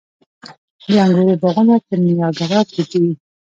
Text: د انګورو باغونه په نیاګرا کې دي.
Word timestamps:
د 0.89 0.91
انګورو 1.03 1.39
باغونه 1.41 1.75
په 1.85 1.93
نیاګرا 2.03 2.61
کې 2.71 2.81
دي. 2.89 3.03